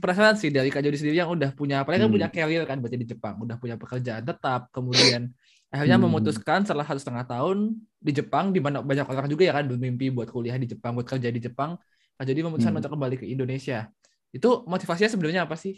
penasaran 0.00 0.40
sih 0.40 0.48
dari 0.48 0.72
Kak 0.72 0.80
Jody 0.80 0.96
sendiri 0.96 1.20
yang 1.20 1.28
udah 1.28 1.52
punya 1.52 1.84
apalagi 1.84 2.04
kan 2.04 2.08
hmm. 2.08 2.16
punya 2.16 2.28
career 2.32 2.62
kan 2.64 2.80
berarti 2.80 2.96
di 2.96 3.06
Jepang 3.08 3.36
udah 3.44 3.56
punya 3.60 3.76
pekerjaan 3.76 4.24
tetap 4.24 4.72
kemudian 4.72 5.28
akhirnya 5.68 6.00
hmm. 6.00 6.08
memutuskan 6.08 6.64
setelah 6.64 6.88
satu 6.88 7.00
setengah 7.00 7.28
tahun 7.28 7.76
di 8.00 8.12
Jepang 8.16 8.56
di 8.56 8.60
mana 8.64 8.80
banyak 8.80 9.04
orang 9.04 9.28
juga 9.28 9.44
ya 9.44 9.52
kan 9.52 9.68
bermimpi 9.68 10.08
buat 10.08 10.32
kuliah 10.32 10.56
di 10.56 10.64
Jepang 10.64 10.96
buat 10.96 11.04
kerja 11.04 11.28
di 11.28 11.40
Jepang 11.44 11.76
nah, 12.16 12.24
jadi 12.24 12.40
memutuskan 12.40 12.72
hmm. 12.72 12.80
untuk 12.80 12.92
kembali 12.96 13.16
ke 13.20 13.26
Indonesia 13.28 13.92
itu 14.32 14.48
motivasinya 14.68 15.08
sebenarnya 15.08 15.48
apa 15.48 15.56
sih? 15.56 15.76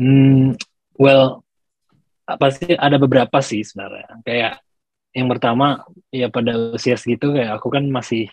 Hmm, 0.00 0.56
well 0.96 1.44
pasti 2.26 2.74
ada 2.74 2.98
beberapa 2.98 3.38
sih 3.38 3.62
sebenarnya 3.62 4.18
kayak 4.26 4.54
yang 5.14 5.30
pertama 5.30 5.86
ya 6.10 6.26
pada 6.26 6.74
usia 6.74 6.98
segitu 6.98 7.30
kayak 7.30 7.62
aku 7.62 7.70
kan 7.70 7.86
masih 7.86 8.26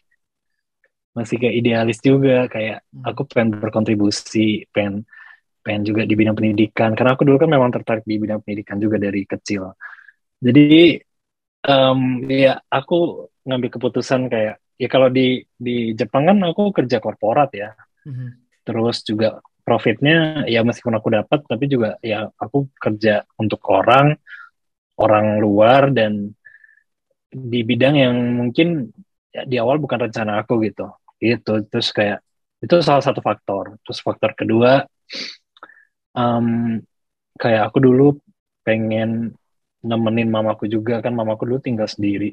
masih 1.14 1.38
kayak 1.38 1.56
idealis 1.62 2.02
juga 2.02 2.50
kayak 2.50 2.86
hmm. 2.90 3.06
aku 3.06 3.22
pengen 3.30 3.62
berkontribusi 3.62 4.66
pengen 4.74 5.06
pengen 5.64 5.84
juga 5.88 6.04
di 6.04 6.14
bidang 6.18 6.36
pendidikan 6.36 6.92
karena 6.98 7.16
aku 7.16 7.24
dulu 7.24 7.38
kan 7.40 7.50
memang 7.50 7.72
tertarik 7.72 8.04
di 8.04 8.20
bidang 8.20 8.44
pendidikan 8.44 8.78
juga 8.82 9.00
dari 9.00 9.24
kecil 9.24 9.72
jadi 10.44 11.00
um, 11.70 12.28
ya 12.28 12.60
aku 12.68 13.30
ngambil 13.48 13.70
keputusan 13.72 14.28
kayak 14.28 14.60
ya 14.76 14.88
kalau 14.92 15.08
di 15.08 15.40
di 15.56 15.96
Jepang 15.96 16.28
kan 16.28 16.38
aku 16.44 16.74
kerja 16.76 17.00
korporat 17.00 17.54
ya 17.56 17.72
mm-hmm. 18.04 18.30
terus 18.68 19.06
juga 19.08 19.40
profitnya 19.64 20.44
ya 20.50 20.66
meskipun 20.66 21.00
aku 21.00 21.08
dapat 21.14 21.40
tapi 21.48 21.72
juga 21.72 21.96
ya 22.04 22.28
aku 22.36 22.74
kerja 22.76 23.24
untuk 23.40 23.64
orang 23.72 24.20
orang 25.00 25.40
luar 25.40 25.94
dan 25.96 26.36
di 27.34 27.66
bidang 27.66 27.96
yang 27.98 28.16
mungkin 28.36 28.92
ya, 29.34 29.48
di 29.48 29.56
awal 29.58 29.80
bukan 29.82 30.10
rencana 30.10 30.44
aku 30.44 30.62
gitu 30.62 30.86
gitu 31.20 31.64
terus 31.68 31.90
kayak 31.92 32.22
itu 32.64 32.80
salah 32.80 33.04
satu 33.04 33.20
faktor. 33.20 33.76
Terus 33.84 34.00
faktor 34.00 34.32
kedua 34.40 34.88
um, 36.16 36.80
kayak 37.36 37.70
aku 37.70 37.78
dulu 37.84 38.06
pengen 38.64 39.36
nemenin 39.84 40.32
mamaku 40.32 40.72
juga. 40.72 41.04
Kan 41.04 41.14
mamaku 41.14 41.44
dulu 41.44 41.60
tinggal 41.60 41.92
sendiri 41.92 42.32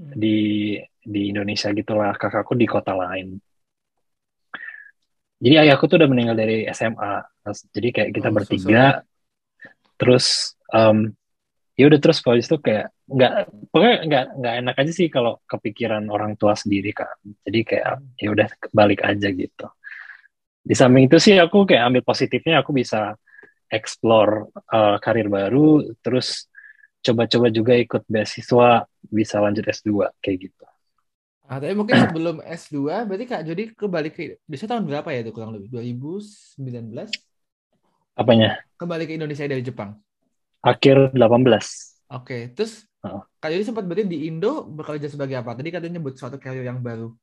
hmm. 0.00 0.16
di 0.16 0.38
di 1.04 1.22
Indonesia 1.28 1.68
gitulah. 1.76 2.16
Kakakku 2.16 2.56
di 2.56 2.64
kota 2.64 2.96
lain. 2.96 3.36
Jadi 5.38 5.54
ayahku 5.54 5.86
tuh 5.86 6.02
udah 6.02 6.10
meninggal 6.10 6.34
dari 6.34 6.66
SMA 6.74 7.22
jadi 7.70 7.88
kayak 7.94 8.10
kita 8.12 8.28
oh, 8.28 8.34
bertiga. 8.34 8.84
so 9.00 9.06
terus 9.98 10.54
um, 10.70 11.10
ya 11.78 11.84
udah 11.86 12.00
terus 12.02 12.18
kalau 12.18 12.34
itu 12.34 12.58
kayak 12.58 12.90
nggak 13.06 13.32
pokoknya 13.70 13.96
nggak 14.10 14.24
nggak 14.42 14.54
enak 14.66 14.74
aja 14.82 14.92
sih 14.92 15.06
kalau 15.06 15.38
kepikiran 15.46 16.10
orang 16.10 16.34
tua 16.34 16.58
sendiri 16.58 16.90
kan 16.90 17.14
jadi 17.46 17.60
kayak 17.62 18.18
ya 18.18 18.28
udah 18.34 18.48
balik 18.74 19.06
aja 19.06 19.30
gitu 19.30 19.66
di 20.58 20.74
samping 20.74 21.06
itu 21.06 21.16
sih 21.22 21.38
aku 21.38 21.64
kayak 21.64 21.86
ambil 21.86 22.02
positifnya 22.02 22.60
aku 22.60 22.74
bisa 22.74 23.14
explore 23.70 24.50
uh, 24.74 24.98
karir 24.98 25.30
baru 25.30 25.86
terus 26.02 26.50
coba-coba 26.98 27.46
juga 27.48 27.72
ikut 27.78 28.02
beasiswa 28.10 28.84
bisa 29.06 29.36
lanjut 29.38 29.64
S2 29.64 30.12
kayak 30.18 30.50
gitu. 30.50 30.64
Ah, 31.48 31.56
tapi 31.62 31.72
mungkin 31.72 31.96
sebelum 32.04 32.36
S2 32.44 33.08
berarti 33.08 33.24
Kak 33.24 33.42
Jody 33.46 33.64
kembali 33.72 34.08
ke 34.12 34.20
Indonesia 34.44 34.66
tahun 34.68 34.84
berapa 34.84 35.08
ya 35.14 35.20
itu 35.24 35.32
kurang 35.32 35.56
lebih 35.56 35.68
2019? 35.72 36.58
Apanya? 38.18 38.58
Kembali 38.76 39.04
ke 39.06 39.12
Indonesia 39.14 39.46
dari 39.46 39.62
Jepang. 39.62 39.94
Akhir 40.62 41.14
18. 41.14 41.18
Oke, 42.12 42.52
terus 42.56 42.88
uh. 43.04 43.22
Kak 43.38 43.52
Jody 43.52 43.64
sempat 43.64 43.84
berarti 43.86 44.08
di 44.08 44.26
Indo 44.26 44.66
bekerja 44.66 45.06
sebagai 45.06 45.38
apa? 45.38 45.54
Tadi 45.54 45.68
katanya 45.70 46.00
nyebut 46.00 46.18
suatu 46.18 46.40
karir 46.40 46.66
yang 46.66 46.80
baru 46.80 47.14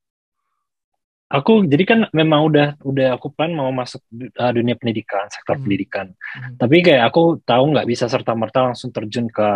aku 1.29 1.65
jadi 1.65 1.83
kan 1.83 1.99
memang 2.13 2.47
udah 2.47 2.67
udah 2.85 3.17
aku 3.17 3.33
plan 3.33 3.49
mau 3.49 3.73
masuk 3.73 4.01
uh, 4.37 4.53
dunia 4.53 4.77
pendidikan 4.77 5.25
sektor 5.33 5.57
hmm. 5.57 5.63
pendidikan 5.65 6.07
hmm. 6.13 6.55
tapi 6.61 6.85
kayak 6.85 7.09
aku 7.09 7.41
tahu 7.41 7.73
nggak 7.73 7.87
bisa 7.89 8.05
serta 8.05 8.37
merta 8.37 8.69
langsung 8.69 8.93
terjun 8.93 9.25
ke 9.27 9.49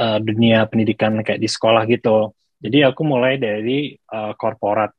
uh, 0.00 0.18
dunia 0.20 0.64
pendidikan 0.66 1.20
kayak 1.20 1.40
di 1.40 1.48
sekolah 1.48 1.84
gitu 1.84 2.32
jadi 2.60 2.92
aku 2.92 3.02
mulai 3.04 3.36
dari 3.36 3.92
uh, 4.08 4.32
corporate 4.40 4.96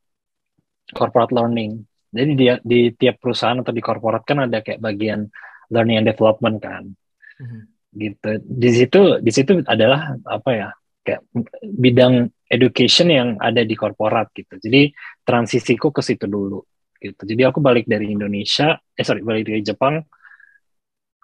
corporate 0.93 1.33
learning 1.33 1.81
jadi 2.12 2.31
di, 2.36 2.45
di 2.62 2.79
tiap 2.93 3.17
perusahaan 3.17 3.57
atau 3.63 3.74
di 3.74 3.81
corporate 3.81 4.25
kan 4.27 4.45
ada 4.45 4.62
kayak 4.62 4.83
bagian 4.83 5.25
learning 5.74 6.05
and 6.05 6.07
development 6.07 6.62
kan 6.62 6.93
hmm. 7.41 7.65
Gitu 7.91 8.39
di 8.43 8.69
situ 8.71 9.19
di 9.19 9.31
situ 9.36 9.60
adalah 9.67 10.15
apa 10.24 10.50
ya 10.55 10.69
kayak 11.01 11.21
bidang 11.62 12.29
education 12.51 13.07
yang 13.10 13.29
ada 13.41 13.65
di 13.65 13.74
korporat 13.74 14.29
gitu. 14.36 14.60
Jadi 14.60 14.91
transisiku 15.25 15.89
ke 15.89 16.03
situ 16.03 16.29
dulu 16.29 16.62
gitu. 17.01 17.21
Jadi 17.25 17.41
aku 17.48 17.63
balik 17.63 17.89
dari 17.89 18.13
Indonesia, 18.13 18.77
eh 18.93 19.05
sorry 19.05 19.25
balik 19.25 19.50
dari 19.50 19.63
Jepang, 19.65 19.98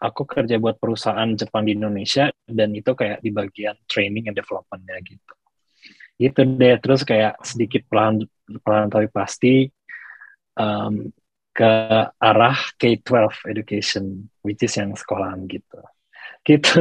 aku 0.01 0.21
kerja 0.25 0.57
buat 0.57 0.81
perusahaan 0.81 1.29
Jepang 1.37 1.67
di 1.67 1.77
Indonesia 1.77 2.31
dan 2.47 2.73
itu 2.73 2.95
kayak 2.97 3.21
di 3.21 3.29
bagian 3.29 3.77
training 3.85 4.33
and 4.33 4.37
developmentnya 4.37 4.97
gitu. 5.05 5.33
Gitu 6.17 6.39
deh. 6.57 6.77
Terus 6.81 7.05
kayak 7.05 7.37
sedikit 7.45 7.85
pelan 7.85 8.25
pelan 8.65 8.89
tapi 8.89 9.11
pasti 9.13 9.69
um, 10.57 11.05
ke 11.53 11.73
arah 12.21 12.57
K-12 12.77 13.49
education, 13.49 14.29
which 14.45 14.61
is 14.65 14.73
yang 14.77 14.93
sekolahan 14.97 15.45
gitu. 15.45 15.81
Gitu. 16.47 16.79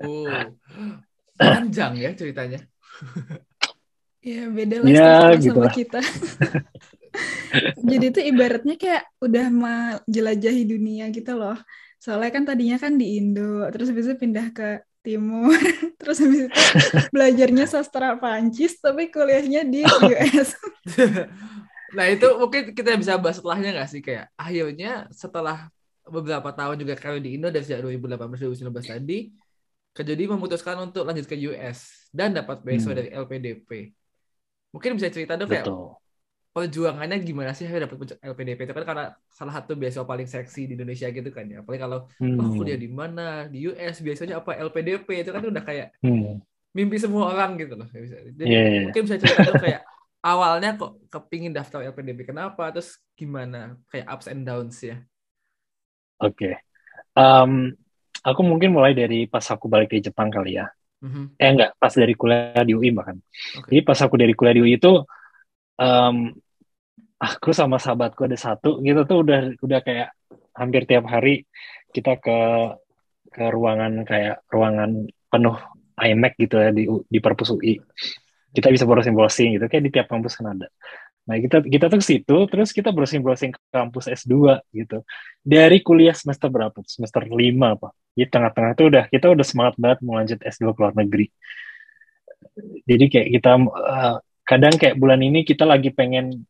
Oh, 0.00 0.40
panjang 1.38 1.92
ya 2.00 2.10
ceritanya. 2.16 2.60
ya 4.32 4.48
beda 4.48 4.76
lah 4.80 4.88
ya, 4.88 5.12
gitu 5.36 5.60
sama 5.60 5.68
lah. 5.68 5.74
kita. 5.74 6.00
Jadi 7.92 8.04
itu 8.08 8.20
ibaratnya 8.24 8.80
kayak 8.80 9.04
udah 9.20 9.46
menjelajahi 9.52 10.62
dunia 10.64 11.12
gitu 11.12 11.36
loh. 11.36 11.60
Soalnya 12.00 12.30
kan 12.32 12.44
tadinya 12.48 12.80
kan 12.80 12.96
di 12.96 13.20
Indo, 13.20 13.68
terus 13.68 13.92
habis 13.92 14.08
itu 14.08 14.16
pindah 14.16 14.48
ke 14.56 14.80
Timur, 15.02 15.52
terus 16.00 16.22
habis 16.22 16.46
itu 16.46 16.50
belajarnya 17.10 17.66
sastra 17.66 18.14
Prancis, 18.16 18.78
tapi 18.78 19.10
kuliahnya 19.10 19.66
di 19.66 19.82
US. 19.84 20.54
nah 21.92 22.08
itu 22.08 22.24
mungkin 22.40 22.72
kita 22.72 22.96
bisa 22.96 23.20
bahas 23.20 23.36
setelahnya 23.36 23.76
nggak 23.76 23.90
sih 23.92 24.00
kayak 24.00 24.32
akhirnya 24.32 25.12
setelah 25.12 25.68
beberapa 26.12 26.52
tahun 26.52 26.76
juga 26.84 26.94
kalau 27.00 27.16
di 27.16 27.40
Indo 27.40 27.48
dari 27.48 27.64
sejak 27.64 27.80
2018 27.80 28.68
2019 28.68 28.92
tadi 28.92 29.18
Kejadi 29.92 30.24
memutuskan 30.24 30.80
untuk 30.80 31.04
lanjut 31.04 31.28
ke 31.28 31.36
US 31.52 32.08
dan 32.08 32.32
dapat 32.32 32.64
beasiswa 32.64 32.96
hmm. 32.96 33.00
dari 33.04 33.08
LPDP. 33.12 33.70
Mungkin 34.72 34.96
bisa 34.96 35.12
cerita 35.12 35.36
dong 35.36 35.52
kayak 35.52 35.68
perjuangannya 36.52 37.20
gimana 37.20 37.52
sih 37.52 37.68
dapat 37.68 38.16
LPDP 38.24 38.64
itu 38.64 38.72
kan 38.72 38.84
karena 38.88 39.04
salah 39.28 39.60
satu 39.60 39.76
beasiswa 39.76 40.08
paling 40.08 40.24
seksi 40.24 40.64
di 40.64 40.80
Indonesia 40.80 41.12
gitu 41.12 41.28
kan 41.28 41.44
ya. 41.44 41.60
Apalagi 41.60 41.80
kalau 41.84 42.08
hmm. 42.24 42.40
oh, 42.40 42.48
kuliah 42.56 42.80
di 42.80 42.88
mana 42.88 43.52
di 43.52 43.68
US 43.68 44.00
biasanya 44.00 44.40
apa 44.40 44.56
LPDP 44.64 45.28
itu 45.28 45.28
kan 45.28 45.44
udah 45.44 45.60
kayak 45.60 45.92
hmm. 46.00 46.40
mimpi 46.72 46.96
semua 46.96 47.28
orang 47.28 47.60
gitu 47.60 47.76
loh. 47.76 47.88
Jadi 47.92 48.48
yeah. 48.48 48.48
Iya, 48.48 48.60
iya. 48.64 48.82
mungkin 48.88 49.02
bisa 49.04 49.20
cerita 49.20 49.44
dong 49.44 49.60
kayak 49.60 49.84
awalnya 50.24 50.80
kok 50.80 50.92
kepingin 51.12 51.52
daftar 51.52 51.84
LPDP 51.84 52.32
kenapa 52.32 52.72
terus 52.72 52.96
gimana 53.12 53.76
kayak 53.92 54.08
ups 54.08 54.24
and 54.32 54.48
downs 54.48 54.80
ya. 54.80 55.04
Oke. 56.22 56.34
Okay. 56.38 56.54
Um, 57.18 57.74
aku 58.22 58.40
mungkin 58.46 58.70
mulai 58.72 58.94
dari 58.94 59.26
pas 59.26 59.42
aku 59.50 59.66
balik 59.66 59.90
dari 59.90 60.06
Jepang 60.06 60.30
kali 60.30 60.56
ya. 60.56 60.70
Mm-hmm. 61.02 61.24
Eh 61.34 61.48
enggak, 61.50 61.70
pas 61.82 61.90
dari 61.90 62.14
kuliah 62.14 62.62
di 62.62 62.72
UI 62.78 62.94
bahkan. 62.94 63.18
Okay. 63.18 63.78
Jadi 63.78 63.80
pas 63.82 63.98
aku 63.98 64.14
dari 64.14 64.32
kuliah 64.38 64.54
di 64.54 64.62
UI 64.62 64.78
itu 64.78 65.02
um, 65.82 66.16
aku 67.18 67.50
sama 67.50 67.82
sahabatku 67.82 68.22
ada 68.22 68.38
satu 68.38 68.78
gitu 68.86 69.02
tuh 69.02 69.26
udah 69.26 69.40
udah 69.58 69.80
kayak 69.82 70.14
hampir 70.54 70.86
tiap 70.86 71.10
hari 71.10 71.42
kita 71.90 72.18
ke 72.22 72.38
ke 73.32 73.44
ruangan 73.50 74.06
kayak 74.06 74.46
ruangan 74.46 75.10
penuh 75.26 75.56
iMac 75.98 76.38
gitu 76.38 76.62
ya 76.62 76.70
di 76.70 76.86
di 76.86 77.18
perpus 77.18 77.50
UI. 77.50 77.82
Kita 78.52 78.68
bisa 78.68 78.84
browsing-browsing 78.84 79.58
gitu 79.58 79.64
kayak 79.66 79.84
di 79.88 79.90
tiap 79.90 80.06
kampus 80.06 80.38
kan 80.38 80.54
ada. 80.54 80.68
Nah, 81.22 81.38
kita 81.38 81.62
kita 81.62 81.86
tuh 81.86 81.98
ke 82.02 82.06
situ, 82.06 82.36
terus 82.50 82.74
kita 82.74 82.90
browsing-browsing 82.90 83.54
kampus 83.70 84.10
S2 84.10 84.58
gitu. 84.74 85.06
Dari 85.46 85.78
kuliah 85.78 86.14
semester 86.18 86.50
berapa? 86.50 86.74
Semester 86.82 87.22
5 87.22 87.78
apa? 87.78 87.94
Di 88.10 88.26
tengah-tengah 88.26 88.72
tuh 88.74 88.86
udah 88.90 89.04
kita 89.06 89.30
udah 89.30 89.46
semangat 89.46 89.74
banget 89.78 89.98
mau 90.02 90.18
lanjut 90.18 90.42
S2 90.42 90.74
ke 90.74 90.78
luar 90.82 90.94
negeri. 90.98 91.26
Jadi 92.90 93.04
kayak 93.06 93.28
kita 93.38 93.50
uh, 93.70 94.16
kadang 94.42 94.74
kayak 94.74 94.98
bulan 94.98 95.22
ini 95.22 95.46
kita 95.46 95.62
lagi 95.62 95.94
pengen 95.94 96.42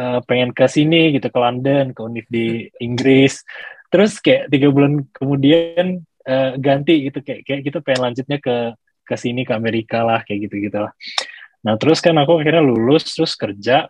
uh, 0.00 0.24
pengen 0.24 0.56
ke 0.56 0.64
sini 0.64 1.12
gitu 1.20 1.28
ke 1.28 1.38
London, 1.38 1.92
ke 1.92 2.00
univ 2.00 2.24
di 2.32 2.72
Inggris. 2.80 3.44
Terus 3.92 4.16
kayak 4.16 4.48
tiga 4.48 4.72
bulan 4.72 5.04
kemudian 5.12 6.00
uh, 6.24 6.56
ganti 6.56 7.04
gitu 7.12 7.20
kayak 7.20 7.44
kayak 7.44 7.62
kita 7.68 7.78
pengen 7.84 8.00
lanjutnya 8.10 8.38
ke 8.40 8.56
ke 9.04 9.14
sini 9.18 9.42
ke 9.42 9.52
Amerika 9.52 10.06
lah 10.06 10.24
kayak 10.24 10.48
gitu 10.48 10.56
gitu 10.70 10.78
lah. 10.88 10.92
Nah 11.66 11.74
terus 11.76 12.00
kan 12.00 12.16
aku 12.16 12.40
akhirnya 12.40 12.64
lulus 12.64 13.12
terus 13.12 13.36
kerja 13.36 13.88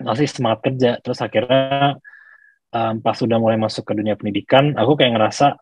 masih 0.00 0.26
semangat 0.26 0.60
kerja. 0.66 0.90
Terus 1.04 1.18
akhirnya 1.20 2.00
um, 2.74 2.94
pas 3.04 3.14
sudah 3.14 3.36
mulai 3.36 3.60
masuk 3.60 3.86
ke 3.86 3.92
dunia 3.94 4.16
pendidikan 4.16 4.74
aku 4.74 4.98
kayak 4.98 5.14
ngerasa 5.18 5.60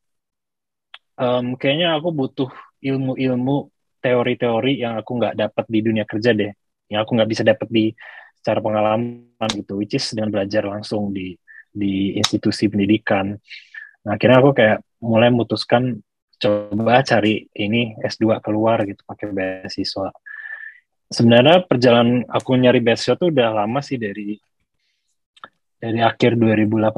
um, 1.18 1.58
kayaknya 1.58 1.98
aku 1.98 2.14
butuh 2.14 2.50
ilmu-ilmu 2.78 3.68
teori-teori 3.98 4.78
yang 4.78 4.94
aku 4.94 5.18
nggak 5.18 5.34
dapat 5.34 5.64
di 5.66 5.78
dunia 5.82 6.04
kerja 6.06 6.30
deh. 6.32 6.52
Yang 6.88 7.00
aku 7.04 7.10
nggak 7.18 7.30
bisa 7.30 7.42
dapat 7.44 7.68
di 7.68 7.84
secara 8.38 8.62
pengalaman 8.62 9.50
gitu 9.52 9.82
which 9.82 9.98
is 9.98 10.06
dengan 10.14 10.30
belajar 10.30 10.62
langsung 10.64 11.10
di 11.10 11.34
di 11.68 12.16
institusi 12.16 12.70
pendidikan. 12.70 13.34
Nah 14.06 14.16
akhirnya 14.16 14.38
aku 14.40 14.50
kayak 14.56 14.78
mulai 15.02 15.28
memutuskan 15.28 16.00
coba 16.38 17.02
cari 17.02 17.50
ini 17.58 17.98
S2 17.98 18.38
keluar 18.38 18.86
gitu 18.86 19.02
pakai 19.04 19.34
beasiswa. 19.34 20.14
Sebenarnya 21.08 21.64
perjalanan 21.64 22.28
aku 22.28 22.60
nyari 22.60 22.84
beasiswa 22.84 23.16
tuh 23.16 23.32
udah 23.32 23.64
lama 23.64 23.80
sih 23.80 23.96
dari 23.96 24.36
dari 25.80 26.04
akhir 26.04 26.36
2018. 26.36 26.92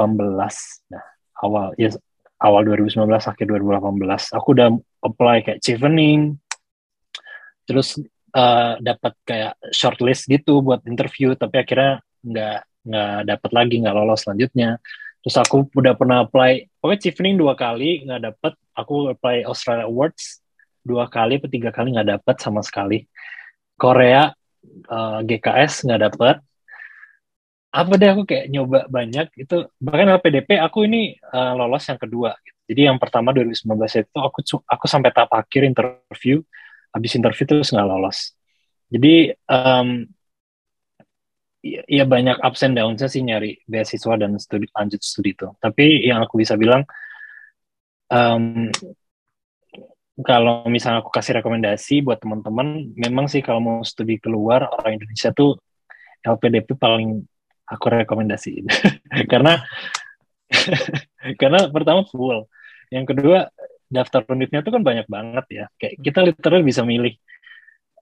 Nah, 0.91 1.05
awal 1.47 1.71
ya 1.79 1.95
awal 2.43 2.67
2019 2.67 3.07
akhir 3.07 3.47
2018 3.47 4.35
aku 4.35 4.49
udah 4.51 4.69
apply 5.07 5.37
kayak 5.47 5.61
chevening. 5.63 6.43
Terus 7.71 8.03
uh, 8.35 8.83
dapat 8.83 9.15
kayak 9.23 9.55
shortlist 9.71 10.27
gitu 10.27 10.59
buat 10.59 10.83
interview 10.91 11.39
tapi 11.39 11.63
akhirnya 11.63 12.03
nggak 12.27 12.59
nggak 12.91 13.19
dapat 13.31 13.51
lagi 13.55 13.75
nggak 13.79 13.95
lolos 13.95 14.27
selanjutnya. 14.27 14.83
Terus 15.23 15.37
aku 15.39 15.71
udah 15.71 15.95
pernah 15.95 16.27
apply 16.27 16.67
pokoknya 16.83 16.99
chevening 16.99 17.39
dua 17.39 17.55
kali 17.55 18.03
nggak 18.11 18.27
dapet. 18.27 18.59
Aku 18.75 19.15
apply 19.15 19.47
Australia 19.47 19.87
Awards 19.87 20.43
dua 20.83 21.07
kali 21.07 21.39
atau 21.39 21.47
tiga 21.47 21.71
kali 21.71 21.95
nggak 21.95 22.19
dapet 22.19 22.37
sama 22.43 22.65
sekali 22.65 23.07
Korea 23.81 24.29
uh, 24.93 25.19
eh, 25.19 25.19
GKS 25.25 25.89
nggak 25.89 26.01
dapet. 26.13 26.37
Apa 27.71 27.93
deh 27.97 28.11
aku 28.11 28.27
kayak 28.27 28.51
nyoba 28.51 28.91
banyak 28.91 29.31
itu 29.39 29.57
bahkan 29.79 30.11
LPDP 30.21 30.59
aku 30.59 30.85
ini 30.85 31.15
uh, 31.31 31.55
lolos 31.55 31.87
yang 31.87 32.03
kedua 32.03 32.35
gitu. 32.43 32.59
jadi 32.67 32.91
yang 32.91 32.99
pertama 32.99 33.31
2019 33.31 33.63
itu 34.03 34.19
aku 34.19 34.43
aku 34.67 34.85
sampai 34.91 35.11
tahap 35.15 35.33
akhir 35.33 35.65
interview. 35.65 36.43
Habis 36.91 37.15
interview 37.15 37.47
terus 37.47 37.71
nggak 37.71 37.87
lolos. 37.87 38.35
Jadi 38.91 39.31
um, 39.47 40.03
ya, 41.63 41.83
ya 41.87 42.05
banyak 42.05 42.43
ups 42.43 42.67
and 42.67 42.75
downs 42.75 43.07
sih 43.07 43.23
nyari 43.23 43.63
beasiswa 43.71 44.19
dan 44.19 44.35
studi 44.43 44.67
lanjut 44.75 45.01
studi 45.01 45.31
itu. 45.39 45.49
Tapi 45.63 46.11
yang 46.11 46.19
aku 46.27 46.43
bisa 46.43 46.59
bilang 46.59 46.83
um, 48.11 48.67
kalau 50.27 50.67
misalnya 50.67 51.05
aku 51.05 51.13
kasih 51.13 51.41
rekomendasi 51.41 52.03
buat 52.05 52.21
teman-teman 52.21 52.93
memang 52.97 53.27
sih 53.27 53.41
kalau 53.45 53.61
mau 53.61 53.79
studi 53.87 54.17
keluar 54.17 54.67
orang 54.71 55.01
Indonesia 55.01 55.31
tuh 55.31 55.59
LPDP 56.25 56.77
paling 56.77 57.25
aku 57.71 57.85
rekomendasiin 57.87 58.67
karena 59.33 59.61
karena 61.41 61.71
pertama 61.71 62.03
full. 62.07 62.47
Yang 62.91 63.15
kedua 63.15 63.39
daftar 63.91 64.23
unitnya 64.31 64.63
tuh 64.63 64.73
kan 64.75 64.83
banyak 64.83 65.07
banget 65.07 65.47
ya. 65.51 65.65
Kayak 65.79 65.95
kita 66.03 66.21
literal 66.27 66.61
bisa 66.67 66.83
milih. 66.83 67.15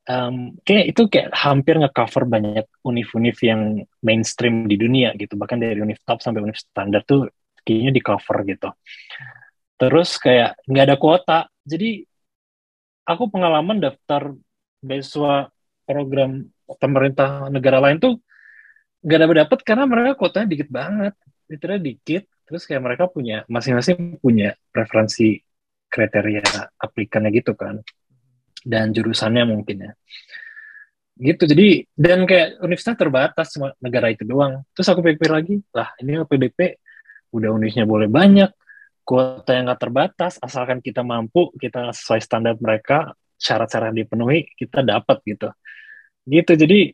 Um, 0.09 0.57
kayak 0.65 0.97
itu 0.97 1.03
kayak 1.13 1.37
hampir 1.37 1.77
ngecover 1.77 2.25
banyak 2.25 2.65
univ-univ 2.81 3.37
yang 3.45 3.85
mainstream 4.01 4.65
di 4.65 4.81
dunia 4.81 5.13
gitu. 5.21 5.37
Bahkan 5.37 5.61
dari 5.61 5.77
univ 5.85 6.01
top 6.01 6.25
sampai 6.25 6.41
univ 6.41 6.57
standar 6.57 7.05
tuh 7.05 7.29
kayaknya 7.61 7.93
di 7.93 8.01
cover 8.01 8.37
gitu. 8.49 8.69
Terus 9.77 10.17
kayak 10.17 10.65
nggak 10.65 10.85
ada 10.89 10.97
kuota. 10.97 11.39
Jadi 11.61 12.08
aku 13.09 13.33
pengalaman 13.33 13.81
daftar 13.81 14.37
beasiswa 14.85 15.49
program 15.89 16.45
pemerintah 16.77 17.49
negara 17.49 17.81
lain 17.81 17.97
tuh 17.97 18.21
nggak 19.01 19.21
dapat 19.25 19.37
dapat 19.49 19.59
karena 19.65 19.85
mereka 19.89 20.11
kuotanya 20.21 20.49
dikit 20.53 20.69
banget. 20.69 21.17
Literally 21.49 21.81
dikit 21.81 22.29
terus 22.45 22.69
kayak 22.69 22.85
mereka 22.85 23.09
punya 23.09 23.49
masing-masing 23.49 24.21
punya 24.21 24.53
preferensi 24.69 25.41
kriteria 25.89 26.77
aplikannya 26.77 27.33
gitu 27.33 27.57
kan. 27.57 27.81
Dan 28.61 28.93
jurusannya 28.93 29.49
mungkin 29.49 29.89
ya. 29.89 29.93
Gitu 31.19 31.49
jadi 31.49 31.89
dan 31.97 32.29
kayak 32.29 32.61
universitas 32.61 33.01
terbatas 33.01 33.49
cuma 33.57 33.73
negara 33.81 34.13
itu 34.13 34.29
doang. 34.29 34.61
Terus 34.77 34.93
aku 34.93 35.01
pikir 35.01 35.33
lagi 35.33 35.57
lah 35.73 35.97
ini 36.05 36.21
PDP 36.29 36.77
udah 37.33 37.51
univnya 37.57 37.89
boleh 37.89 38.09
banyak 38.13 38.58
kuota 39.09 39.57
yang 39.57 39.73
nggak 39.73 39.81
terbatas 39.81 40.37
asalkan 40.37 40.85
kita 40.85 41.01
mampu 41.01 41.49
kita 41.57 41.97
sesuai 41.97 42.21
standar 42.21 42.61
mereka 42.61 43.17
syarat-syarat 43.41 43.97
dipenuhi 43.97 44.53
kita 44.53 44.85
dapat 44.85 45.25
gitu. 45.25 45.49
Gitu. 46.29 46.53
Jadi 46.53 46.93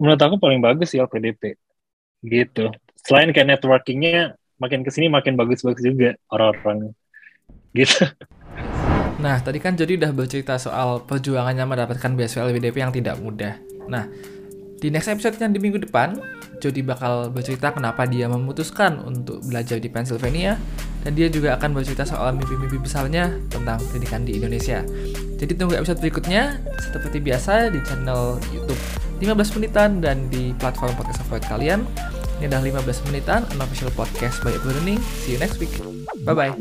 menurut 0.00 0.20
aku 0.24 0.40
paling 0.40 0.64
bagus 0.64 0.96
sih 0.96 1.04
LPDP 1.04 1.60
gitu. 2.24 2.72
Selain 3.04 3.28
kayak 3.28 3.60
networkingnya 3.60 4.40
makin 4.56 4.80
ke 4.80 4.88
sini 4.88 5.12
makin 5.12 5.36
bagus-bagus 5.36 5.84
juga 5.84 6.16
orang-orang 6.32 6.96
gitu. 7.76 8.08
Nah, 9.14 9.38
tadi 9.38 9.62
kan 9.62 9.78
Jody 9.78 9.94
udah 9.94 10.10
bercerita 10.10 10.58
soal 10.58 11.06
perjuangannya 11.06 11.62
mendapatkan 11.64 12.18
beasiswa 12.18 12.50
LPDP 12.50 12.82
yang 12.82 12.90
tidak 12.90 13.16
mudah. 13.22 13.56
Nah, 13.86 14.10
di 14.80 14.88
next 14.92 15.08
episode 15.10 15.36
yang 15.40 15.52
di 15.52 15.60
minggu 15.60 15.82
depan, 15.84 16.18
Jody 16.62 16.80
bakal 16.80 17.28
bercerita 17.28 17.74
kenapa 17.74 18.08
dia 18.08 18.30
memutuskan 18.30 19.02
untuk 19.04 19.42
belajar 19.44 19.76
di 19.82 19.88
Pennsylvania, 19.92 20.56
dan 21.04 21.12
dia 21.12 21.28
juga 21.28 21.54
akan 21.60 21.76
bercerita 21.76 22.08
soal 22.08 22.32
mimpi-mimpi 22.32 22.80
besarnya 22.80 23.36
tentang 23.52 23.76
pendidikan 23.92 24.24
di 24.24 24.40
Indonesia. 24.40 24.80
Jadi 25.36 25.52
tunggu 25.54 25.76
episode 25.76 26.00
berikutnya, 26.00 26.58
seperti 26.80 27.20
biasa 27.20 27.68
di 27.68 27.78
channel 27.84 28.40
YouTube 28.50 28.80
15 29.20 29.56
menitan 29.60 30.00
dan 30.00 30.26
di 30.32 30.56
platform 30.56 30.96
podcast 30.96 31.20
favorit 31.24 31.44
kalian. 31.46 31.80
Ini 32.40 32.50
adalah 32.50 32.82
15 32.82 33.06
menitan, 33.08 33.46
unofficial 33.54 33.92
podcast 33.94 34.42
by 34.42 34.56
Learning. 34.66 34.98
See 35.22 35.36
you 35.36 35.40
next 35.40 35.60
week. 35.62 35.70
Bye-bye. 36.26 36.56